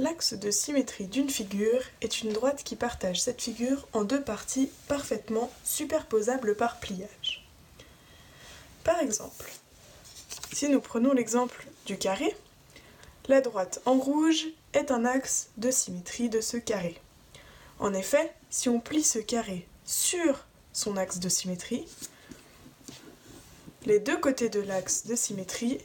L'axe 0.00 0.32
de 0.32 0.50
symétrie 0.50 1.04
d'une 1.04 1.28
figure 1.28 1.82
est 2.00 2.22
une 2.22 2.32
droite 2.32 2.64
qui 2.64 2.74
partage 2.74 3.20
cette 3.20 3.42
figure 3.42 3.86
en 3.92 4.02
deux 4.02 4.22
parties 4.22 4.70
parfaitement 4.88 5.50
superposables 5.62 6.56
par 6.56 6.80
pliage. 6.80 7.46
Par 8.82 8.98
exemple, 9.00 9.52
si 10.54 10.70
nous 10.70 10.80
prenons 10.80 11.12
l'exemple 11.12 11.66
du 11.84 11.98
carré, 11.98 12.34
la 13.28 13.42
droite 13.42 13.82
en 13.84 13.98
rouge 13.98 14.46
est 14.72 14.90
un 14.90 15.04
axe 15.04 15.50
de 15.58 15.70
symétrie 15.70 16.30
de 16.30 16.40
ce 16.40 16.56
carré. 16.56 16.98
En 17.78 17.92
effet, 17.92 18.32
si 18.48 18.70
on 18.70 18.80
plie 18.80 19.04
ce 19.04 19.18
carré 19.18 19.68
sur 19.84 20.46
son 20.72 20.96
axe 20.96 21.18
de 21.18 21.28
symétrie, 21.28 21.86
les 23.84 24.00
deux 24.00 24.16
côtés 24.16 24.48
de 24.48 24.60
l'axe 24.60 25.04
de 25.04 25.14
symétrie 25.14 25.76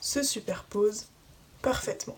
se 0.00 0.22
superposent 0.22 1.08
parfaitement. 1.60 2.16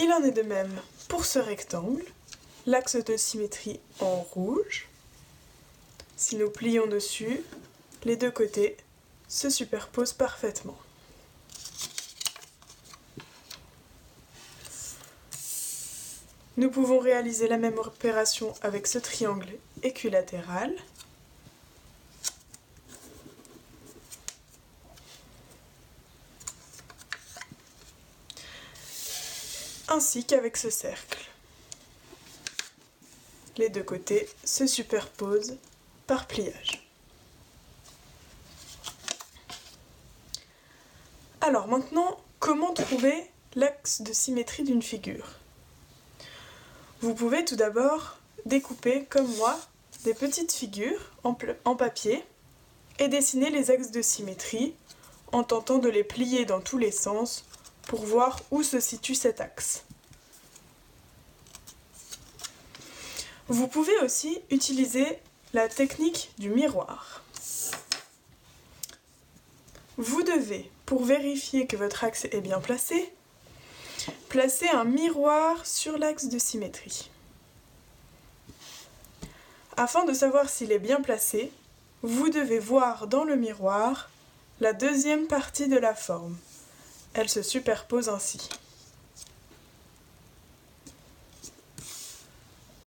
Il 0.00 0.12
en 0.12 0.22
est 0.22 0.30
de 0.30 0.42
même 0.42 0.80
pour 1.08 1.24
ce 1.24 1.40
rectangle, 1.40 2.04
l'axe 2.66 2.96
de 2.96 3.16
symétrie 3.16 3.80
en 3.98 4.16
rouge. 4.16 4.88
Si 6.16 6.36
nous 6.36 6.50
plions 6.50 6.86
dessus, 6.86 7.40
les 8.04 8.16
deux 8.16 8.30
côtés 8.30 8.76
se 9.26 9.50
superposent 9.50 10.12
parfaitement. 10.12 10.78
Nous 16.56 16.70
pouvons 16.70 16.98
réaliser 16.98 17.48
la 17.48 17.56
même 17.56 17.78
opération 17.78 18.54
avec 18.62 18.86
ce 18.86 18.98
triangle 18.98 19.48
équilatéral. 19.82 20.74
Ainsi 29.88 30.24
qu'avec 30.24 30.56
ce 30.56 30.70
cercle. 30.70 31.18
Les 33.56 33.68
deux 33.68 33.82
côtés 33.82 34.28
se 34.44 34.66
superposent 34.66 35.56
par 36.06 36.26
pliage. 36.26 36.88
Alors 41.40 41.66
maintenant, 41.68 42.18
comment 42.38 42.72
trouver 42.72 43.14
l'axe 43.54 44.02
de 44.02 44.12
symétrie 44.12 44.64
d'une 44.64 44.82
figure? 44.82 45.26
Vous 47.00 47.14
pouvez 47.14 47.44
tout 47.44 47.56
d'abord 47.56 48.18
découper, 48.44 49.04
comme 49.04 49.28
moi, 49.36 49.58
des 50.04 50.14
petites 50.14 50.52
figures 50.52 51.12
en, 51.24 51.34
papier 51.74 52.24
et 52.98 53.08
dessiner 53.08 53.50
les 53.50 53.70
axes 53.70 53.90
de 53.90 54.02
symétrie 54.02 54.74
en 55.32 55.44
tentant 55.44 55.78
de 55.78 55.88
les 55.88 56.04
plier 56.04 56.44
dans 56.44 56.60
tous 56.60 56.78
les 56.78 56.90
sens 56.90 57.44
pour 57.88 58.04
voir 58.04 58.38
où 58.50 58.62
se 58.62 58.78
situe 58.78 59.16
cet 59.16 59.40
axe. 59.40 59.82
Vous 63.48 63.66
pouvez 63.66 63.98
aussi 64.00 64.40
utiliser 64.50 65.18
la 65.54 65.68
technique 65.68 66.30
du 66.38 66.50
miroir. 66.50 67.24
Vous 69.96 70.22
devez, 70.22 70.70
pour 70.84 71.02
vérifier 71.02 71.66
que 71.66 71.76
votre 71.76 72.04
axe 72.04 72.26
est 72.26 72.42
bien 72.42 72.60
placé, 72.60 73.10
placer 74.28 74.68
un 74.68 74.84
miroir 74.84 75.66
sur 75.66 75.96
l'axe 75.96 76.26
de 76.26 76.38
symétrie. 76.38 77.10
Afin 79.78 80.04
de 80.04 80.12
savoir 80.12 80.50
s'il 80.50 80.72
est 80.72 80.78
bien 80.78 81.00
placé, 81.00 81.50
vous 82.02 82.28
devez 82.28 82.58
voir 82.58 83.06
dans 83.06 83.24
le 83.24 83.36
miroir 83.36 84.10
la 84.60 84.74
deuxième 84.74 85.26
partie 85.26 85.68
de 85.68 85.78
la 85.78 85.94
forme. 85.94 86.36
Elle 87.20 87.28
se 87.28 87.42
superpose 87.42 88.08
ainsi. 88.08 88.38